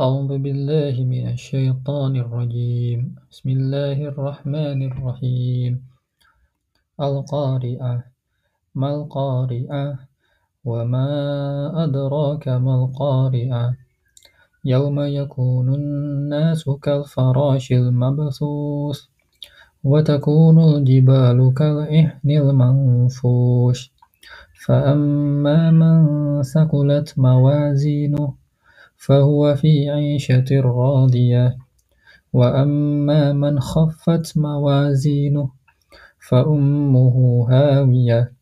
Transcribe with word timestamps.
أعوذ 0.00 0.38
بالله 0.38 1.04
من 1.04 1.28
الشيطان 1.36 2.16
الرجيم. 2.16 3.00
بسم 3.30 3.48
الله 3.48 3.98
الرحمن 4.08 4.80
الرحيم. 4.90 5.72
القارئة. 7.00 7.94
ما 8.80 8.88
القارئة؟ 8.96 9.84
وما 10.64 11.10
أدراك 11.84 12.48
ما 12.48 12.74
القارئة؟ 12.80 13.76
يوم 14.64 14.96
يكون 15.00 15.74
الناس 15.74 16.64
كالفراش 16.82 17.72
المبثوث 17.72 18.98
وتكون 19.84 20.56
الجبال 20.58 21.38
كالعهن 21.54 22.30
المنفوش. 22.30 23.92
فأما 24.64 25.70
من 25.70 25.96
ثقلت 26.42 27.08
موازينه 27.18 28.39
فهو 28.99 29.55
في 29.55 29.89
عيشة 29.89 30.49
راضية 30.51 31.57
وأما 32.33 33.33
من 33.33 33.59
خفت 33.59 34.37
موازينه 34.37 35.49
فأمه 36.19 37.15
هاوية 37.49 38.33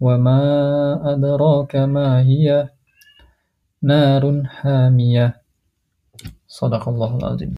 وما 0.00 0.42
أدراك 1.12 1.76
ما 1.76 2.22
هي 2.22 2.68
نار 3.82 4.24
حامية 4.46 5.42
صدق 6.48 6.88
الله 6.88 7.12
العظيم 7.16 7.52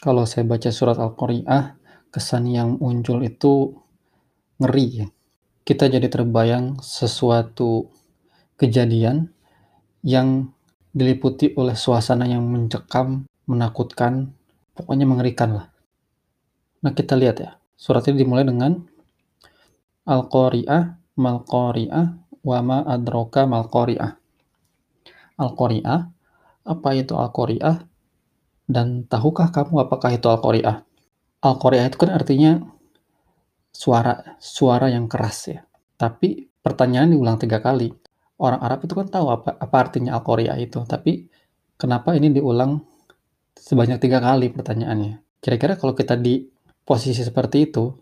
Kalau 0.00 0.24
saya 0.24 0.48
baca 0.48 0.72
surat 0.72 0.96
Al-Qari'ah, 0.96 1.76
kesan 2.08 2.48
yang 2.48 2.80
muncul 2.80 3.20
itu 3.20 3.76
ngeri 4.56 5.04
ya. 5.04 5.06
Kita 5.60 5.92
jadi 5.92 6.08
terbayang 6.08 6.80
sesuatu 6.80 7.92
kejadian 8.56 9.28
yang 10.00 10.53
diliputi 10.95 11.51
oleh 11.59 11.75
suasana 11.75 12.23
yang 12.23 12.47
mencekam, 12.47 13.27
menakutkan, 13.51 14.31
pokoknya 14.71 15.03
mengerikan 15.03 15.59
lah. 15.59 15.67
Nah 16.79 16.95
kita 16.95 17.19
lihat 17.19 17.43
ya, 17.43 17.59
surat 17.75 18.07
ini 18.07 18.23
dimulai 18.23 18.47
dengan 18.47 18.79
Al-Qari'ah, 20.07 20.95
Mal-Qari'ah, 21.19 22.05
wa 22.47 22.57
adroka 22.87 23.43
Mal-Qari'ah. 23.43 24.11
Al-Qari'ah, 25.35 25.99
apa 26.63 26.89
itu 26.95 27.13
Al-Qari'ah? 27.19 27.83
Dan 28.65 29.03
tahukah 29.05 29.51
kamu 29.51 29.91
apakah 29.91 30.15
itu 30.15 30.31
Al-Qari'ah? 30.31 30.87
Al-Qari'ah 31.43 31.85
itu 31.91 31.97
kan 31.99 32.15
artinya 32.15 32.63
suara, 33.75 34.39
suara 34.39 34.87
yang 34.87 35.11
keras 35.11 35.51
ya. 35.51 35.67
Tapi 35.99 36.47
pertanyaan 36.63 37.11
diulang 37.11 37.35
tiga 37.35 37.59
kali 37.59 38.04
orang 38.39 38.59
Arab 38.61 38.83
itu 38.83 38.93
kan 38.95 39.07
tahu 39.07 39.27
apa 39.31 39.55
apa 39.55 39.75
artinya 39.79 40.15
Al-Qari'ah 40.19 40.57
itu, 40.59 40.79
tapi 40.83 41.27
kenapa 41.79 42.15
ini 42.15 42.31
diulang 42.35 42.83
sebanyak 43.55 43.99
tiga 44.03 44.19
kali 44.19 44.51
pertanyaannya? 44.51 45.23
Kira-kira 45.39 45.79
kalau 45.79 45.95
kita 45.95 46.19
di 46.19 46.47
posisi 46.83 47.23
seperti 47.23 47.71
itu, 47.71 47.95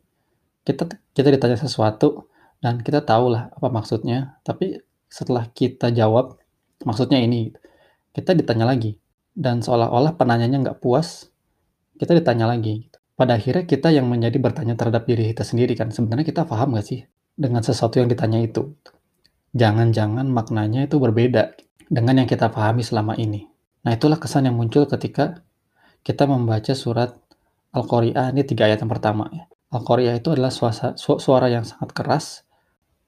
kita 0.66 0.90
kita 1.14 1.30
ditanya 1.30 1.58
sesuatu 1.60 2.28
dan 2.64 2.82
kita 2.82 3.04
tahu 3.06 3.34
lah 3.34 3.54
apa 3.54 3.68
maksudnya, 3.70 4.40
tapi 4.42 4.80
setelah 5.12 5.46
kita 5.52 5.94
jawab 5.94 6.40
maksudnya 6.88 7.22
ini, 7.22 7.54
kita 8.16 8.34
ditanya 8.34 8.66
lagi 8.66 8.98
dan 9.38 9.62
seolah-olah 9.62 10.18
penanyanya 10.18 10.62
nggak 10.62 10.80
puas, 10.82 11.30
kita 11.98 12.18
ditanya 12.18 12.50
lagi. 12.50 12.90
Pada 13.14 13.38
akhirnya 13.38 13.70
kita 13.70 13.94
yang 13.94 14.10
menjadi 14.10 14.42
bertanya 14.42 14.74
terhadap 14.74 15.06
diri 15.06 15.30
kita 15.30 15.46
sendiri 15.46 15.78
kan, 15.78 15.94
sebenarnya 15.94 16.26
kita 16.26 16.50
paham 16.50 16.74
nggak 16.74 16.86
sih 16.86 17.06
dengan 17.38 17.62
sesuatu 17.62 18.02
yang 18.02 18.10
ditanya 18.10 18.42
itu? 18.42 18.74
Jangan-jangan 19.54 20.26
maknanya 20.28 20.90
itu 20.90 20.98
berbeda 20.98 21.54
dengan 21.88 22.26
yang 22.26 22.30
kita 22.30 22.50
pahami 22.50 22.82
selama 22.82 23.14
ini. 23.16 23.46
Nah, 23.86 23.94
itulah 23.94 24.18
kesan 24.18 24.50
yang 24.50 24.58
muncul 24.58 24.90
ketika 24.90 25.46
kita 26.04 26.28
membaca 26.28 26.74
surat 26.74 27.16
Al-Qari'ah 27.74 28.34
ini 28.34 28.44
tiga 28.46 28.70
ayat 28.70 28.86
yang 28.86 28.92
pertama 28.92 29.30
ya. 29.34 29.50
Al-Qari'ah 29.74 30.22
itu 30.22 30.30
adalah 30.30 30.54
suasa, 30.54 30.94
su 30.94 31.18
suara 31.18 31.50
yang 31.50 31.66
sangat 31.66 31.90
keras. 31.94 32.46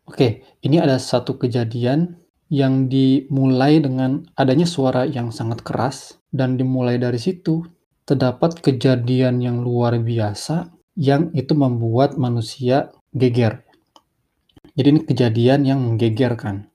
Oke, 0.06 0.46
ini 0.62 0.82
ada 0.82 0.98
satu 0.98 1.38
kejadian 1.38 2.22
yang 2.50 2.90
dimulai 2.90 3.82
dengan 3.82 4.22
adanya 4.38 4.70
suara 4.70 5.06
yang 5.06 5.34
sangat 5.34 5.66
keras 5.66 6.22
dan 6.30 6.62
dimulai 6.62 7.02
dari 7.02 7.18
situ 7.18 7.66
terdapat 8.06 8.62
kejadian 8.62 9.42
yang 9.42 9.66
luar 9.66 9.98
biasa 9.98 10.70
yang 10.94 11.34
itu 11.34 11.58
membuat 11.58 12.22
manusia 12.22 12.94
geger. 13.18 13.65
Jadi 14.76 14.88
ini 14.92 15.02
kejadian 15.08 15.62
yang 15.64 15.80
menggegerkan. 15.80 16.68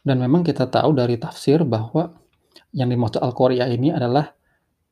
Dan 0.00 0.16
memang 0.20 0.44
kita 0.44 0.68
tahu 0.68 0.96
dari 0.96 1.16
tafsir 1.20 1.60
bahwa 1.64 2.12
yang 2.72 2.88
dimaksud 2.88 3.20
Al-Qari'ah 3.20 3.68
ini 3.68 3.92
adalah 3.92 4.32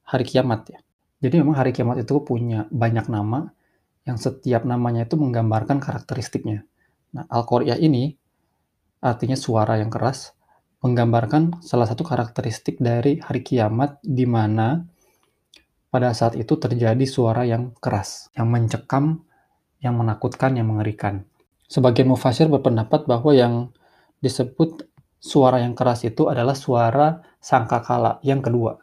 hari 0.04 0.24
kiamat 0.24 0.60
ya. 0.72 0.78
Jadi 1.20 1.34
memang 1.40 1.56
hari 1.56 1.72
kiamat 1.72 2.00
itu 2.04 2.20
punya 2.24 2.68
banyak 2.72 3.08
nama 3.08 3.48
yang 4.08 4.16
setiap 4.16 4.64
namanya 4.64 5.04
itu 5.04 5.20
menggambarkan 5.20 5.80
karakteristiknya. 5.80 6.64
Nah, 7.12 7.24
Al-Qari'ah 7.28 7.76
ini 7.80 8.16
artinya 9.04 9.36
suara 9.36 9.76
yang 9.76 9.92
keras 9.92 10.32
menggambarkan 10.78 11.60
salah 11.60 11.90
satu 11.90 12.06
karakteristik 12.06 12.78
dari 12.78 13.18
hari 13.18 13.42
kiamat 13.42 13.98
di 14.00 14.24
mana 14.24 14.86
pada 15.88 16.12
saat 16.12 16.36
itu 16.36 16.54
terjadi 16.54 17.02
suara 17.08 17.48
yang 17.48 17.74
keras, 17.80 18.28
yang 18.36 18.52
mencekam, 18.52 19.24
yang 19.80 19.96
menakutkan, 19.96 20.54
yang 20.54 20.68
mengerikan. 20.68 21.24
Sebagian 21.68 22.08
mufasir 22.08 22.48
berpendapat 22.48 23.04
bahwa 23.04 23.36
yang 23.36 23.54
disebut 24.24 24.88
suara 25.20 25.60
yang 25.60 25.76
keras 25.76 26.08
itu 26.08 26.26
adalah 26.32 26.56
suara 26.56 27.20
sangkakala 27.44 28.24
yang 28.24 28.40
kedua. 28.40 28.80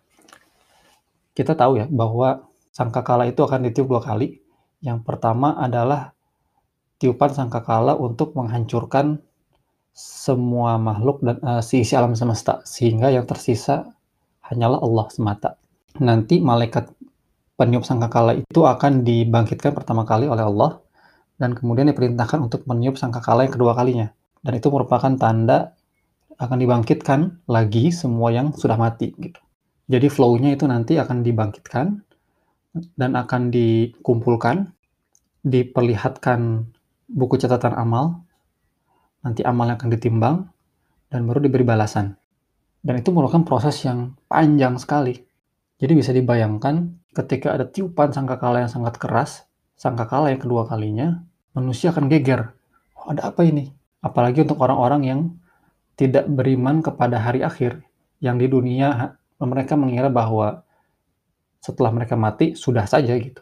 Kita 1.34 1.57
tahu 1.57 1.81
ya 1.81 1.90
bahwa 1.90 2.46
sangkakala 2.69 3.25
itu 3.25 3.41
akan 3.41 3.66
ditiup 3.68 3.90
dua 3.90 4.06
kali. 4.06 4.38
Yang 4.85 5.01
pertama 5.01 5.57
adalah 5.57 6.13
tiupan 7.01 7.34
sangkakala 7.34 7.97
untuk 7.97 8.38
menghancurkan 8.38 9.17
semua 9.96 10.78
makhluk 10.78 11.25
dan 11.25 11.41
uh, 11.41 11.63
si 11.66 11.81
isi 11.81 11.97
alam 11.97 12.13
semesta 12.13 12.62
sehingga 12.67 13.09
yang 13.09 13.25
tersisa 13.25 13.96
hanyalah 14.46 14.78
Allah 14.84 15.06
semata. 15.09 15.50
Nanti 15.97 16.38
malaikat 16.38 16.91
peniup 17.56 17.88
sangkakala 17.88 18.38
itu 18.38 18.62
akan 18.62 19.02
dibangkitkan 19.02 19.73
pertama 19.73 20.06
kali 20.06 20.29
oleh 20.29 20.44
Allah 20.46 20.84
dan 21.35 21.51
kemudian 21.56 21.91
diperintahkan 21.91 22.40
untuk 22.40 22.63
meniup 22.68 22.96
sangkakala 22.96 23.47
yang 23.47 23.53
kedua 23.53 23.75
kalinya. 23.75 24.12
Dan 24.40 24.57
itu 24.57 24.68
merupakan 24.72 25.12
tanda 25.18 25.73
akan 26.35 26.57
dibangkitkan 26.59 27.19
lagi 27.47 27.91
semua 27.91 28.31
yang 28.31 28.51
sudah 28.51 28.75
mati 28.75 29.16
gitu. 29.16 29.40
Jadi 29.85 30.07
flow-nya 30.09 30.57
itu 30.57 30.66
nanti 30.66 30.97
akan 30.97 31.22
dibangkitkan 31.22 31.88
dan 32.97 33.12
akan 33.16 33.53
dikumpulkan, 33.53 34.73
diperlihatkan 35.46 36.68
buku 37.07 37.38
catatan 37.38 37.78
amal, 37.78 38.25
nanti 39.22 39.46
amalnya 39.46 39.78
akan 39.78 39.90
ditimbang, 39.94 40.35
dan 41.07 41.23
baru 41.29 41.40
diberi 41.40 41.63
balasan. 41.63 42.17
Dan 42.85 43.02
itu 43.02 43.09
merupakan 43.13 43.46
proses 43.46 43.78
yang 43.85 44.13
panjang 44.29 44.78
sekali. 44.78 45.17
Jadi 45.79 45.94
bisa 45.94 46.12
dibayangkan 46.12 46.97
ketika 47.16 47.56
ada 47.56 47.66
tiupan 47.66 48.12
sangkakala 48.12 48.66
yang 48.66 48.72
sangat 48.72 49.00
keras, 49.00 49.47
sangkakala 49.75 50.31
yang 50.31 50.41
kedua 50.41 50.68
kalinya, 50.68 51.24
manusia 51.56 51.91
akan 51.91 52.08
geger. 52.12 52.56
Oh, 52.96 53.12
ada 53.12 53.31
apa 53.31 53.44
ini? 53.47 53.72
Apalagi 54.03 54.44
untuk 54.44 54.59
orang-orang 54.63 55.02
yang 55.03 55.19
tidak 55.96 56.28
beriman 56.28 56.84
kepada 56.84 57.19
hari 57.19 57.44
akhir, 57.44 57.84
yang 58.19 58.35
di 58.40 58.47
dunia 58.47 59.19
mereka 59.40 59.75
mengira 59.75 60.08
bahwa 60.08 60.64
setelah 61.59 61.91
mereka 61.91 62.16
mati 62.16 62.53
sudah 62.53 62.85
saja 62.88 63.16
gitu. 63.18 63.41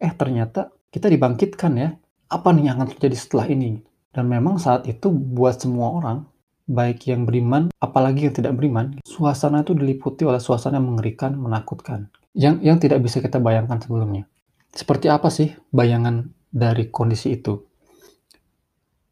Eh 0.00 0.12
ternyata 0.12 0.72
kita 0.90 1.06
dibangkitkan 1.06 1.72
ya. 1.76 1.90
Apa 2.30 2.54
nih 2.54 2.70
yang 2.70 2.78
akan 2.78 2.94
terjadi 2.94 3.16
setelah 3.18 3.46
ini? 3.50 3.82
Dan 4.10 4.26
memang 4.30 4.58
saat 4.58 4.86
itu 4.86 5.10
buat 5.10 5.58
semua 5.58 5.94
orang, 5.98 6.18
baik 6.66 7.10
yang 7.10 7.26
beriman, 7.26 7.70
apalagi 7.78 8.30
yang 8.30 8.34
tidak 8.34 8.54
beriman, 8.58 8.98
suasana 9.06 9.62
itu 9.66 9.74
diliputi 9.74 10.22
oleh 10.26 10.38
suasana 10.38 10.78
yang 10.78 10.94
mengerikan, 10.94 11.34
menakutkan. 11.34 12.10
Yang 12.34 12.54
yang 12.62 12.78
tidak 12.78 13.02
bisa 13.02 13.18
kita 13.18 13.42
bayangkan 13.42 13.82
sebelumnya. 13.82 14.26
Seperti 14.70 15.10
apa 15.10 15.34
sih 15.34 15.50
bayangan 15.74 16.30
dari 16.54 16.94
kondisi 16.94 17.34
itu? 17.34 17.58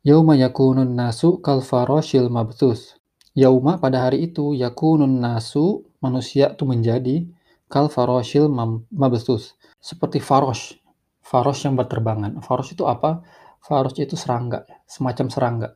Yauma 0.07 0.39
yakunun 0.39 0.95
nasu 0.95 1.43
kal 1.43 1.67
faroshil 1.67 2.31
mabthus. 2.31 2.95
Yauma 3.35 3.83
pada 3.83 4.07
hari 4.07 4.31
itu 4.31 4.55
yakunun 4.55 5.19
nasu 5.19 5.83
manusia 5.99 6.55
itu 6.55 6.63
menjadi 6.63 7.27
kal 7.67 7.91
faroshil 7.91 8.47
mabthus. 8.95 9.59
Seperti 9.83 10.23
farosh. 10.23 10.79
Farosh 11.27 11.67
yang 11.67 11.75
berterbangan. 11.75 12.39
Farosh 12.39 12.79
itu 12.79 12.87
apa? 12.87 13.27
Farosh 13.59 13.99
itu 13.99 14.15
serangga, 14.15 14.63
semacam 14.87 15.27
serangga. 15.27 15.69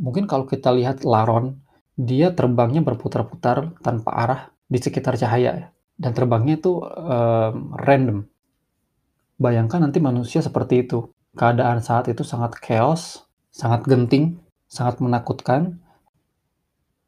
Mungkin 0.00 0.24
kalau 0.24 0.48
kita 0.48 0.72
lihat 0.72 1.04
laron, 1.04 1.60
dia 1.92 2.32
terbangnya 2.32 2.80
berputar-putar 2.80 3.76
tanpa 3.84 4.10
arah 4.16 4.40
di 4.64 4.80
sekitar 4.80 5.20
cahaya 5.20 5.70
dan 6.00 6.10
terbangnya 6.16 6.56
itu 6.56 6.80
um, 6.80 7.76
random 7.76 8.31
Bayangkan 9.42 9.82
nanti 9.82 9.98
manusia 9.98 10.38
seperti 10.38 10.86
itu. 10.86 11.10
Keadaan 11.34 11.82
saat 11.82 12.06
itu 12.06 12.22
sangat 12.22 12.62
chaos, 12.62 13.26
sangat 13.50 13.82
genting, 13.90 14.38
sangat 14.70 15.02
menakutkan. 15.02 15.82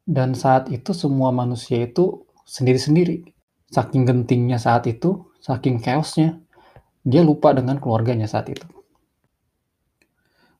Dan 0.03 0.35
saat 0.35 0.67
itu 0.67 0.91
semua 0.91 1.31
manusia 1.31 1.87
itu 1.87 2.27
sendiri-sendiri. 2.43 3.23
Saking 3.71 4.03
gentingnya 4.03 4.59
saat 4.59 4.83
itu, 4.91 5.31
saking 5.39 5.79
chaos-nya, 5.79 6.43
dia 7.07 7.23
lupa 7.23 7.55
dengan 7.55 7.79
keluarganya 7.79 8.27
saat 8.27 8.51
itu. 8.51 8.67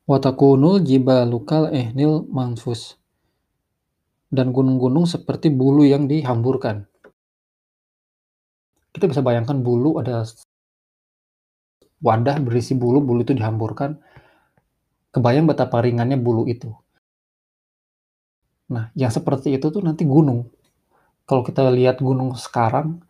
Watakunul 0.07 0.79
jibalu 0.79 1.43
kal 1.43 1.75
ihnil 1.75 2.23
manfus. 2.31 2.95
Dan 4.31 4.55
gunung-gunung 4.55 5.03
seperti 5.03 5.51
bulu 5.51 5.83
yang 5.83 6.07
dihamburkan. 6.07 6.87
Kita 8.95 9.11
bisa 9.11 9.19
bayangkan 9.19 9.59
bulu 9.59 9.99
ada 9.99 10.23
wadah 12.03 12.37
berisi 12.43 12.75
bulu, 12.75 13.03
bulu 13.03 13.23
itu 13.23 13.35
dihamburkan. 13.35 13.99
Kebayang 15.15 15.47
betapa 15.47 15.79
ringannya 15.79 16.19
bulu 16.19 16.43
itu. 16.47 16.71
Nah, 18.71 18.91
yang 18.97 19.13
seperti 19.13 19.55
itu 19.55 19.69
tuh 19.71 19.79
nanti 19.85 20.03
gunung. 20.03 20.49
Kalau 21.25 21.41
kita 21.45 21.65
lihat 21.71 22.01
gunung 22.01 22.35
sekarang, 22.35 23.01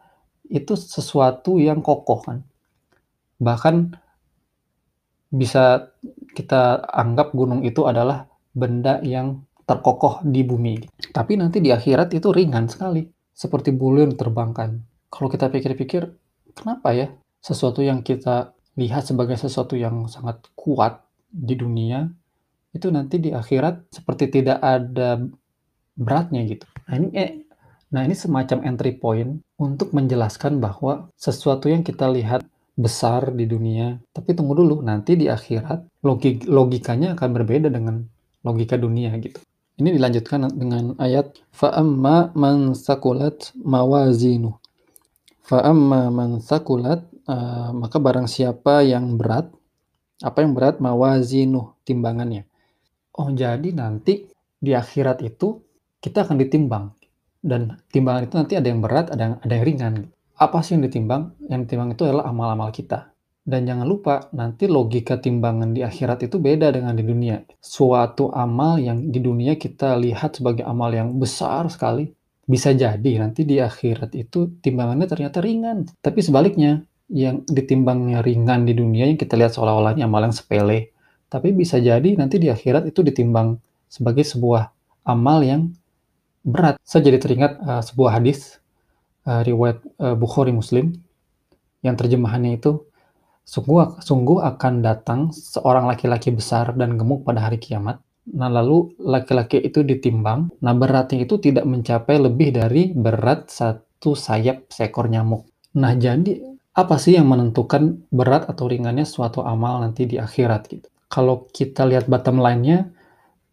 itu 0.48 0.78
sesuatu 0.78 1.58
yang 1.58 1.82
kokoh 1.82 2.22
kan. 2.22 2.38
Bahkan 3.42 3.98
bisa 5.34 5.92
kita 6.38 6.86
anggap 6.88 7.36
gunung 7.36 7.66
itu 7.66 7.84
adalah 7.84 8.30
benda 8.56 9.04
yang 9.04 9.44
terkokoh 9.68 10.24
di 10.24 10.46
bumi. 10.46 10.80
Tapi 11.12 11.36
nanti 11.36 11.60
di 11.60 11.74
akhirat 11.74 12.14
itu 12.16 12.32
ringan 12.32 12.70
sekali, 12.72 13.04
seperti 13.36 13.76
bulu 13.76 14.06
yang 14.06 14.16
terbangkan. 14.16 14.80
Kalau 15.12 15.28
kita 15.28 15.52
pikir-pikir, 15.52 16.08
kenapa 16.56 16.96
ya 16.96 17.08
sesuatu 17.44 17.84
yang 17.84 18.00
kita 18.00 18.55
lihat 18.76 19.08
sebagai 19.08 19.40
sesuatu 19.40 19.80
yang 19.80 20.08
sangat 20.12 20.52
kuat 20.56 21.04
di 21.32 21.56
dunia, 21.56 22.08
itu 22.76 22.92
nanti 22.92 23.24
di 23.24 23.32
akhirat 23.32 23.88
seperti 23.92 24.28
tidak 24.42 24.60
ada 24.60 25.24
beratnya 25.96 26.44
gitu. 26.44 26.68
Nah 26.92 26.96
ini, 27.00 27.10
eh, 27.16 27.32
nah 27.92 28.04
ini 28.04 28.16
semacam 28.16 28.68
entry 28.68 29.00
point 29.00 29.40
untuk 29.56 29.96
menjelaskan 29.96 30.60
bahwa 30.60 31.08
sesuatu 31.16 31.72
yang 31.72 31.88
kita 31.88 32.12
lihat 32.12 32.44
besar 32.76 33.32
di 33.32 33.48
dunia, 33.48 33.96
tapi 34.12 34.36
tunggu 34.36 34.60
dulu, 34.60 34.84
nanti 34.84 35.16
di 35.16 35.32
akhirat 35.32 36.04
logik 36.04 36.44
logikanya 36.44 37.16
akan 37.16 37.30
berbeda 37.32 37.72
dengan 37.72 38.04
logika 38.44 38.76
dunia 38.76 39.16
gitu. 39.24 39.40
Ini 39.76 39.96
dilanjutkan 39.96 40.52
dengan 40.56 40.96
ayat 41.00 41.36
fa'amma 41.56 42.36
man 42.36 42.76
sakulat 42.76 43.56
mawazinu. 43.60 44.56
Fa'amma 45.44 46.12
man 46.12 46.40
sakulat 46.40 47.04
uh, 47.30 47.70
maka 47.76 47.98
barang 48.02 48.30
siapa 48.30 48.86
yang 48.86 49.18
berat 49.20 49.50
apa 50.24 50.42
yang 50.42 50.56
berat 50.56 50.80
mawazinu 50.80 51.76
timbangannya. 51.84 52.48
Oh, 53.16 53.32
jadi 53.32 53.68
nanti 53.76 54.28
di 54.56 54.72
akhirat 54.72 55.20
itu 55.24 55.60
kita 56.00 56.24
akan 56.24 56.40
ditimbang 56.40 56.96
dan 57.46 57.78
timbangan 57.94 58.26
itu 58.26 58.36
nanti 58.42 58.54
ada 58.58 58.68
yang 58.68 58.82
berat, 58.82 59.14
ada 59.14 59.22
yang 59.22 59.36
ada 59.38 59.54
yang 59.54 59.66
ringan. 59.66 59.96
Apa 60.36 60.66
sih 60.66 60.76
yang 60.76 60.84
ditimbang? 60.90 61.38
Yang 61.46 61.60
ditimbang 61.70 61.90
itu 61.94 62.04
adalah 62.04 62.26
amal-amal 62.28 62.74
kita. 62.74 63.14
Dan 63.46 63.70
jangan 63.70 63.86
lupa, 63.86 64.26
nanti 64.34 64.66
logika 64.66 65.22
timbangan 65.22 65.70
di 65.70 65.86
akhirat 65.86 66.26
itu 66.26 66.42
beda 66.42 66.74
dengan 66.74 66.98
di 66.98 67.06
dunia. 67.06 67.46
Suatu 67.62 68.34
amal 68.34 68.82
yang 68.82 69.14
di 69.14 69.22
dunia 69.22 69.54
kita 69.54 69.94
lihat 70.02 70.42
sebagai 70.42 70.66
amal 70.66 70.90
yang 70.90 71.14
besar 71.22 71.70
sekali, 71.70 72.10
bisa 72.42 72.74
jadi 72.74 73.22
nanti 73.22 73.46
di 73.46 73.62
akhirat 73.62 74.18
itu 74.18 74.58
timbangannya 74.66 75.06
ternyata 75.06 75.46
ringan. 75.46 75.86
Tapi 76.02 76.26
sebaliknya, 76.26 76.82
yang 77.10 77.46
ditimbangnya 77.46 78.26
ringan 78.26 78.66
di 78.66 78.74
dunia 78.74 79.06
yang 79.06 79.20
kita 79.20 79.38
lihat 79.38 79.54
seolah-olahnya 79.54 80.06
yang 80.06 80.34
sepele, 80.34 80.96
tapi 81.30 81.54
bisa 81.54 81.78
jadi 81.78 82.18
nanti 82.18 82.42
di 82.42 82.50
akhirat 82.50 82.90
itu 82.90 83.06
ditimbang 83.06 83.62
sebagai 83.86 84.26
sebuah 84.26 84.74
amal 85.06 85.46
yang 85.46 85.70
berat. 86.42 86.82
Saya 86.82 87.10
jadi 87.10 87.18
teringat 87.22 87.52
uh, 87.62 87.82
sebuah 87.86 88.22
hadis 88.22 88.58
uh, 89.30 89.46
riwayat 89.46 89.82
uh, 90.02 90.18
Bukhari 90.18 90.54
Muslim 90.54 90.98
yang 91.86 91.94
terjemahannya 91.94 92.58
itu 92.58 92.82
sungguh 93.46 94.02
sungguh 94.02 94.42
akan 94.42 94.82
datang 94.82 95.30
seorang 95.30 95.86
laki-laki 95.86 96.34
besar 96.34 96.74
dan 96.74 96.98
gemuk 96.98 97.22
pada 97.22 97.46
hari 97.46 97.62
kiamat. 97.62 98.02
Nah, 98.26 98.50
lalu 98.50 98.90
laki-laki 98.98 99.62
itu 99.62 99.86
ditimbang. 99.86 100.50
Nah, 100.66 100.74
beratnya 100.74 101.22
itu 101.22 101.38
tidak 101.38 101.70
mencapai 101.70 102.18
lebih 102.18 102.58
dari 102.58 102.90
berat 102.90 103.54
satu 103.54 104.18
sayap 104.18 104.66
seekor 104.74 105.14
nyamuk. 105.14 105.46
Nah, 105.78 105.94
jadi 105.94 106.55
apa 106.76 107.00
sih 107.00 107.16
yang 107.16 107.32
menentukan 107.32 108.04
berat 108.12 108.52
atau 108.52 108.68
ringannya 108.68 109.08
suatu 109.08 109.40
amal 109.40 109.80
nanti 109.80 110.04
di 110.04 110.20
akhirat 110.20 110.62
gitu. 110.68 110.88
Kalau 111.08 111.48
kita 111.48 111.88
lihat 111.88 112.12
bottom 112.12 112.44
line-nya, 112.44 112.92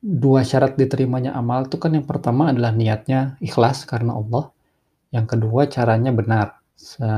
dua 0.02 0.42
syarat 0.42 0.74
diterimanya 0.74 1.30
amal 1.38 1.70
itu 1.70 1.78
kan 1.78 1.94
yang 1.94 2.02
pertama 2.02 2.50
adalah 2.50 2.74
niatnya 2.74 3.38
ikhlas 3.38 3.86
karena 3.86 4.18
Allah, 4.18 4.50
yang 5.14 5.30
kedua 5.30 5.70
caranya 5.70 6.10
benar 6.10 6.58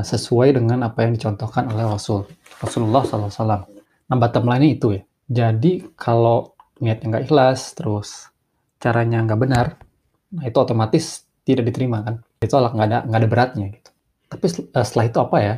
sesuai 0.05 0.61
dengan 0.61 0.85
apa 0.85 1.09
yang 1.09 1.17
dicontohkan 1.17 1.73
oleh 1.73 1.89
Rasul 1.89 2.29
Rasulullah 2.61 3.01
SAW. 3.01 3.65
Nah 4.05 4.17
bottom 4.21 4.45
line-nya 4.45 4.69
itu 4.77 4.87
ya. 4.93 5.01
Jadi 5.25 5.97
kalau 5.97 6.53
niatnya 6.77 7.17
nggak 7.17 7.25
ikhlas, 7.25 7.73
terus 7.73 8.29
caranya 8.77 9.25
nggak 9.25 9.41
benar, 9.41 9.81
nah 10.29 10.45
itu 10.45 10.57
otomatis 10.61 11.25
tidak 11.41 11.73
diterima 11.73 12.05
kan. 12.05 12.21
Itu 12.37 12.61
nggak 12.61 12.85
ada 12.93 12.99
nggak 13.09 13.19
ada 13.25 13.29
beratnya 13.31 13.65
gitu. 13.73 13.89
Tapi 14.29 14.45
eh, 14.69 14.85
setelah 14.85 15.05
itu 15.09 15.17
apa 15.17 15.37
ya? 15.41 15.55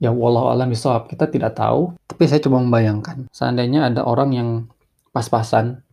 Ya 0.00 0.10
wallahu 0.10 0.48
alam 0.48 0.72
bisawab, 0.72 1.12
kita 1.12 1.28
tidak 1.28 1.60
tahu. 1.60 1.92
Tapi 2.08 2.24
saya 2.24 2.40
coba 2.40 2.64
membayangkan, 2.64 3.28
seandainya 3.30 3.92
ada 3.92 4.08
orang 4.08 4.32
yang 4.32 4.48
pas-pasan, 5.12 5.84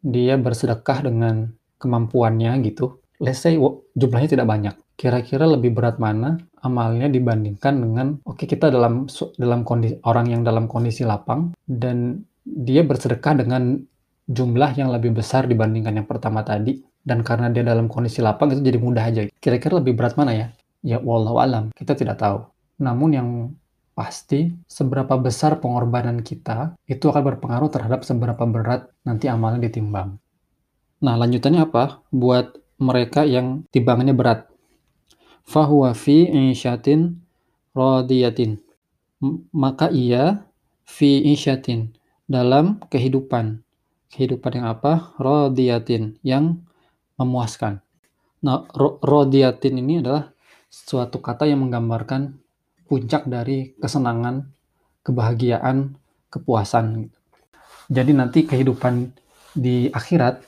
dia 0.00 0.40
bersedekah 0.40 1.04
dengan 1.04 1.52
kemampuannya 1.76 2.56
gitu. 2.64 3.04
Let's 3.20 3.44
say 3.44 3.60
jumlahnya 3.96 4.40
tidak 4.40 4.48
banyak. 4.48 4.74
Kira-kira 4.96 5.44
lebih 5.44 5.76
berat 5.76 6.00
mana 6.00 6.40
amalnya 6.64 7.12
dibandingkan 7.12 7.74
dengan 7.76 8.06
oke 8.24 8.40
okay, 8.40 8.46
kita 8.48 8.72
dalam 8.72 9.10
dalam 9.36 9.60
kondisi 9.66 10.00
orang 10.08 10.32
yang 10.32 10.40
dalam 10.46 10.64
kondisi 10.70 11.04
lapang 11.04 11.52
dan 11.68 12.24
dia 12.46 12.80
bersedekah 12.80 13.44
dengan 13.44 13.82
jumlah 14.24 14.70
yang 14.78 14.88
lebih 14.88 15.12
besar 15.12 15.44
dibandingkan 15.44 16.00
yang 16.00 16.08
pertama 16.08 16.40
tadi 16.40 16.80
dan 17.04 17.20
karena 17.20 17.52
dia 17.52 17.60
dalam 17.60 17.90
kondisi 17.90 18.24
lapang 18.24 18.54
itu 18.56 18.64
jadi 18.64 18.78
mudah 18.80 19.04
aja. 19.04 19.22
Kira-kira 19.42 19.76
lebih 19.82 19.92
berat 19.98 20.16
mana 20.16 20.32
ya? 20.32 20.46
Ya 20.84 21.00
wallahu 21.00 21.40
alam, 21.40 21.72
kita 21.76 21.96
tidak 21.96 22.20
tahu. 22.20 22.44
Namun 22.78 23.10
yang 23.14 23.28
pasti 23.94 24.50
seberapa 24.66 25.14
besar 25.14 25.62
pengorbanan 25.62 26.20
kita 26.26 26.74
itu 26.90 27.06
akan 27.06 27.22
berpengaruh 27.34 27.70
terhadap 27.70 28.02
seberapa 28.02 28.42
berat 28.42 28.90
nanti 29.06 29.30
amalnya 29.30 29.70
ditimbang. 29.70 30.18
Nah, 30.98 31.14
lanjutannya 31.14 31.62
apa? 31.62 32.02
Buat 32.10 32.58
mereka 32.82 33.22
yang 33.22 33.62
timbangannya 33.70 34.16
berat. 34.16 34.50
Fahuwa 35.46 35.94
fi 35.94 36.26
isyatin 36.50 37.22
radiyatin. 37.76 38.58
Maka 39.54 39.92
ia 39.94 40.42
fi 40.82 41.22
isyatin 41.30 41.94
dalam 42.26 42.82
kehidupan. 42.90 43.62
Kehidupan 44.10 44.62
yang 44.62 44.66
apa? 44.74 45.14
Radiyatin 45.20 46.18
yang 46.26 46.64
memuaskan. 47.20 47.78
Nah, 48.42 48.66
rodiyatin 49.02 49.80
ini 49.80 50.02
adalah 50.04 50.34
suatu 50.68 51.22
kata 51.22 51.46
yang 51.46 51.62
menggambarkan 51.64 52.43
puncak 52.88 53.26
dari 53.28 53.72
kesenangan, 53.78 54.48
kebahagiaan, 55.04 55.96
kepuasan. 56.32 57.08
Jadi 57.88 58.12
nanti 58.16 58.48
kehidupan 58.48 59.12
di 59.54 59.88
akhirat 59.92 60.42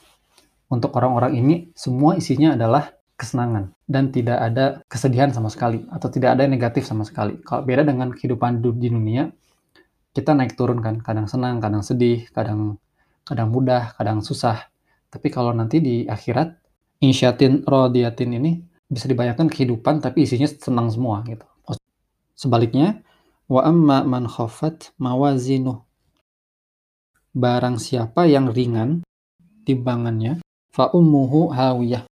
untuk 0.72 0.94
orang-orang 0.98 1.38
ini 1.38 1.54
semua 1.78 2.18
isinya 2.18 2.58
adalah 2.58 2.90
kesenangan 3.16 3.72
dan 3.88 4.12
tidak 4.12 4.38
ada 4.38 4.64
kesedihan 4.90 5.32
sama 5.32 5.48
sekali 5.48 5.86
atau 5.88 6.08
tidak 6.12 6.36
ada 6.36 6.44
negatif 6.44 6.84
sama 6.84 7.06
sekali. 7.06 7.40
Kalau 7.40 7.64
beda 7.64 7.86
dengan 7.86 8.12
kehidupan 8.12 8.60
di 8.60 8.88
dunia, 8.92 9.30
kita 10.12 10.36
naik 10.36 10.56
turun 10.56 10.80
kan, 10.84 11.00
kadang 11.00 11.28
senang, 11.28 11.60
kadang 11.60 11.80
sedih, 11.80 12.28
kadang 12.32 12.76
kadang 13.24 13.48
mudah, 13.50 13.96
kadang 13.96 14.20
susah. 14.20 14.68
Tapi 15.08 15.32
kalau 15.32 15.56
nanti 15.56 15.80
di 15.80 16.04
akhirat, 16.04 16.56
insyatin 17.00 17.64
rodiatin 17.64 18.36
ini 18.36 18.60
bisa 18.86 19.10
dibayangkan 19.10 19.50
kehidupan 19.50 19.98
tapi 19.98 20.28
isinya 20.28 20.46
senang 20.46 20.92
semua 20.92 21.24
gitu. 21.26 21.46
Sebaliknya, 22.36 23.00
wa 23.48 23.64
amma 23.64 24.04
man 24.04 24.28
khafat 24.28 24.92
mawazinuh. 25.00 25.80
Barang 27.32 27.80
siapa 27.80 28.28
yang 28.28 28.52
ringan 28.52 29.00
timbangannya, 29.64 30.44
fa 30.68 30.92
ummuhu 30.92 31.48
hawiyah. 31.50 32.04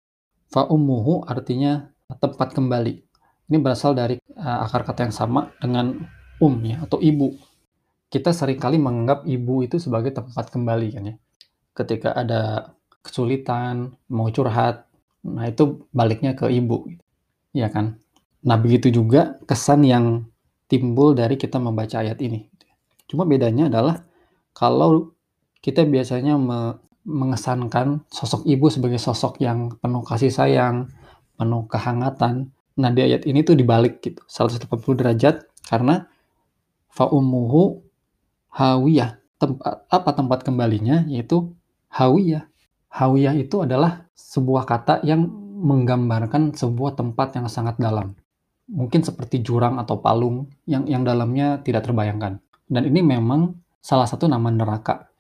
Fa 0.49 0.64
ummuhu 0.64 1.28
artinya 1.28 1.93
tempat 2.09 2.57
kembali. 2.57 3.04
Ini 3.45 3.57
berasal 3.61 3.93
dari 3.93 4.16
uh, 4.40 4.64
akar 4.64 4.88
kata 4.88 5.09
yang 5.09 5.14
sama 5.14 5.52
dengan 5.61 5.93
um 6.40 6.54
ya 6.64 6.81
atau 6.81 6.97
ibu. 7.00 7.37
Kita 8.09 8.33
sering 8.33 8.57
kali 8.57 8.81
menganggap 8.81 9.28
ibu 9.28 9.61
itu 9.61 9.76
sebagai 9.76 10.16
tempat 10.16 10.49
kembali 10.49 10.88
kan 10.95 11.04
ya. 11.12 11.14
Ketika 11.75 12.14
ada 12.14 12.73
kesulitan, 13.04 13.93
mau 14.09 14.31
curhat, 14.33 14.87
nah 15.26 15.45
itu 15.45 15.85
baliknya 15.93 16.33
ke 16.33 16.49
ibu. 16.49 16.88
Ya 17.52 17.69
kan? 17.69 18.00
Nah, 18.44 18.60
begitu 18.60 18.92
juga 18.92 19.40
kesan 19.48 19.88
yang 19.88 20.28
timbul 20.68 21.16
dari 21.16 21.40
kita 21.40 21.56
membaca 21.56 22.04
ayat 22.04 22.20
ini. 22.20 22.44
Cuma 23.08 23.24
bedanya 23.24 23.72
adalah 23.72 24.04
kalau 24.52 25.12
kita 25.64 25.84
biasanya 25.84 26.36
me 26.36 26.80
mengesankan 27.04 28.00
sosok 28.08 28.48
ibu 28.48 28.72
sebagai 28.72 28.96
sosok 28.96 29.36
yang 29.44 29.76
penuh 29.76 30.00
kasih 30.00 30.32
sayang, 30.32 30.88
penuh 31.36 31.68
kehangatan. 31.68 32.48
Nah, 32.80 32.90
di 32.96 33.04
ayat 33.04 33.28
ini 33.28 33.44
tuh 33.44 33.52
dibalik 33.60 34.00
gitu, 34.00 34.24
180 34.24 34.96
derajat 34.96 35.44
karena 35.68 36.08
fa 36.88 37.04
ummuhu 37.12 37.84
hawiyah. 38.56 39.20
Tempat 39.36 39.84
apa 39.92 40.10
tempat 40.16 40.48
kembalinya 40.48 41.04
yaitu 41.04 41.52
hawiyah. 41.92 42.48
Hawiyah 42.88 43.36
itu 43.36 43.60
adalah 43.60 44.08
sebuah 44.16 44.64
kata 44.64 45.04
yang 45.04 45.28
menggambarkan 45.60 46.56
sebuah 46.56 46.96
tempat 46.96 47.36
yang 47.36 47.52
sangat 47.52 47.76
dalam. 47.76 48.16
Mungkin 48.64 49.04
seperti 49.04 49.44
jurang 49.44 49.76
atau 49.76 50.00
palung 50.00 50.49
yang 50.64 50.88
yang 50.88 51.04
dalamnya 51.04 51.61
tidak 51.61 51.85
terbayangkan. 51.85 52.40
Dan 52.64 52.83
ini 52.88 53.04
memang 53.04 53.61
salah 53.85 54.09
satu 54.09 54.25
nama 54.25 54.49
neraka 54.49 55.12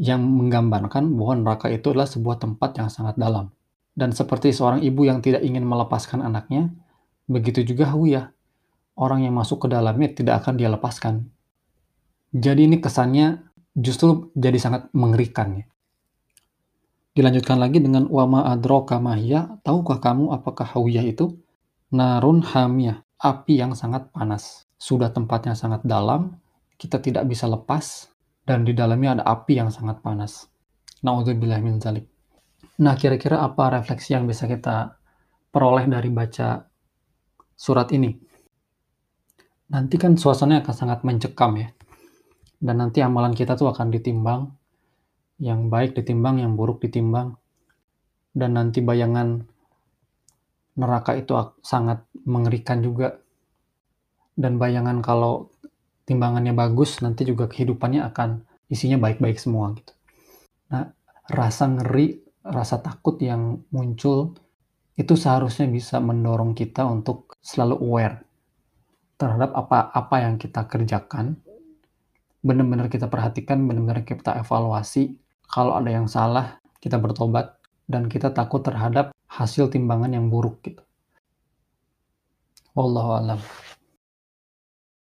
yang 0.00 0.24
menggambarkan 0.24 1.12
bahwa 1.12 1.34
neraka 1.44 1.68
itu 1.68 1.92
adalah 1.92 2.08
sebuah 2.08 2.40
tempat 2.40 2.80
yang 2.80 2.88
sangat 2.88 3.20
dalam. 3.20 3.52
Dan 3.92 4.16
seperti 4.16 4.48
seorang 4.48 4.80
ibu 4.80 5.04
yang 5.04 5.20
tidak 5.20 5.44
ingin 5.44 5.60
melepaskan 5.60 6.24
anaknya, 6.24 6.72
begitu 7.28 7.60
juga 7.60 7.92
Hawiyah. 7.92 8.32
Orang 8.96 9.28
yang 9.28 9.36
masuk 9.36 9.64
ke 9.64 9.68
dalamnya 9.68 10.08
tidak 10.16 10.40
akan 10.44 10.56
dia 10.56 10.72
lepaskan. 10.72 11.28
Jadi 12.32 12.64
ini 12.64 12.80
kesannya 12.80 13.44
justru 13.76 14.32
jadi 14.32 14.56
sangat 14.56 14.88
mengerikan 14.96 15.60
ya. 15.60 15.66
Dilanjutkan 17.10 17.58
lagi 17.58 17.82
dengan 17.82 18.06
wama 18.06 18.46
adroka 18.48 18.96
mahya, 19.02 19.60
tahukah 19.66 19.98
kamu 19.98 20.30
apakah 20.30 20.64
Hawiyah 20.64 21.04
itu? 21.04 21.36
Narun 21.90 22.46
hamiyah, 22.46 23.02
api 23.18 23.58
yang 23.58 23.74
sangat 23.74 24.14
panas. 24.14 24.70
Sudah 24.78 25.10
tempatnya 25.10 25.58
sangat 25.58 25.82
dalam, 25.82 26.38
kita 26.78 27.02
tidak 27.02 27.26
bisa 27.26 27.50
lepas, 27.50 28.06
dan 28.46 28.62
di 28.62 28.70
dalamnya 28.70 29.18
ada 29.18 29.24
api 29.26 29.58
yang 29.58 29.74
sangat 29.74 29.98
panas. 29.98 30.46
Na'udzubillah 31.02 31.58
min 31.58 31.82
zalik. 31.82 32.06
Nah, 32.80 32.94
kira-kira 32.94 33.42
apa 33.42 33.74
refleksi 33.74 34.14
yang 34.14 34.24
bisa 34.30 34.46
kita 34.46 34.94
peroleh 35.50 35.90
dari 35.90 36.08
baca 36.14 36.62
surat 37.58 37.90
ini? 37.90 38.14
Nanti 39.74 39.98
kan 39.98 40.14
suasananya 40.14 40.62
akan 40.62 40.74
sangat 40.74 40.98
mencekam 41.02 41.58
ya. 41.58 41.68
Dan 42.60 42.80
nanti 42.80 43.02
amalan 43.02 43.34
kita 43.34 43.58
tuh 43.58 43.66
akan 43.66 43.90
ditimbang. 43.90 44.46
Yang 45.42 45.60
baik 45.66 45.90
ditimbang, 45.98 46.38
yang 46.38 46.54
buruk 46.54 46.78
ditimbang. 46.80 47.34
Dan 48.30 48.54
nanti 48.54 48.78
bayangan 48.78 49.42
neraka 50.80 51.12
itu 51.12 51.36
sangat 51.60 52.08
mengerikan 52.24 52.80
juga. 52.80 53.20
Dan 54.32 54.56
bayangan 54.56 55.04
kalau 55.04 55.52
timbangannya 56.08 56.56
bagus, 56.56 57.04
nanti 57.04 57.28
juga 57.28 57.44
kehidupannya 57.44 58.00
akan 58.08 58.48
isinya 58.72 58.96
baik-baik 58.96 59.36
semua 59.36 59.76
gitu. 59.76 59.92
Nah, 60.72 60.88
rasa 61.28 61.68
ngeri, 61.68 62.16
rasa 62.40 62.80
takut 62.80 63.20
yang 63.20 63.60
muncul 63.68 64.32
itu 64.96 65.14
seharusnya 65.16 65.68
bisa 65.68 66.00
mendorong 66.00 66.56
kita 66.56 66.88
untuk 66.88 67.36
selalu 67.44 67.76
aware 67.84 68.16
terhadap 69.20 69.52
apa-apa 69.52 70.16
yang 70.24 70.40
kita 70.40 70.64
kerjakan. 70.64 71.36
Benar-benar 72.40 72.88
kita 72.88 73.12
perhatikan, 73.12 73.60
benar-benar 73.68 74.00
kita 74.08 74.40
evaluasi. 74.40 75.20
Kalau 75.44 75.76
ada 75.76 75.92
yang 75.92 76.08
salah, 76.08 76.56
kita 76.80 76.96
bertobat 76.96 77.60
dan 77.84 78.08
kita 78.08 78.32
takut 78.32 78.64
terhadap 78.64 79.12
hasil 79.30 79.70
timbangan 79.70 80.10
yang 80.10 80.26
buruk 80.26 80.58
gitu. 80.66 80.82
Wallahu 82.74 83.10
a'lam. 83.22 83.40